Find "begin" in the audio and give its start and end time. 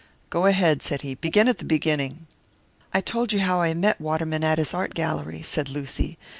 1.13-1.47